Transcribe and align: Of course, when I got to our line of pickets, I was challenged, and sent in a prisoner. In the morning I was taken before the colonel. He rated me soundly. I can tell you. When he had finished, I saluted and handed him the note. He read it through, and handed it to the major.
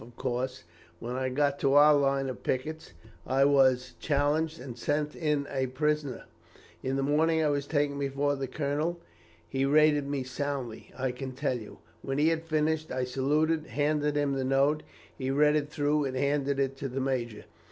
Of 0.03 0.15
course, 0.15 0.63
when 0.99 1.15
I 1.15 1.29
got 1.29 1.59
to 1.59 1.75
our 1.75 1.93
line 1.93 2.27
of 2.27 2.41
pickets, 2.41 2.93
I 3.27 3.45
was 3.45 3.93
challenged, 3.99 4.59
and 4.59 4.75
sent 4.75 5.15
in 5.15 5.45
a 5.51 5.67
prisoner. 5.67 6.23
In 6.81 6.95
the 6.95 7.03
morning 7.03 7.43
I 7.43 7.49
was 7.49 7.67
taken 7.67 7.99
before 7.99 8.35
the 8.35 8.47
colonel. 8.47 8.99
He 9.47 9.63
rated 9.63 10.07
me 10.07 10.23
soundly. 10.23 10.91
I 10.97 11.11
can 11.11 11.33
tell 11.33 11.59
you. 11.59 11.77
When 12.01 12.17
he 12.17 12.29
had 12.29 12.41
finished, 12.45 12.91
I 12.91 13.03
saluted 13.03 13.59
and 13.59 13.67
handed 13.67 14.15
him 14.15 14.33
the 14.33 14.43
note. 14.43 14.81
He 15.15 15.29
read 15.29 15.55
it 15.55 15.69
through, 15.69 16.05
and 16.05 16.15
handed 16.17 16.57
it 16.59 16.75
to 16.77 16.89
the 16.89 16.99
major. 16.99 17.45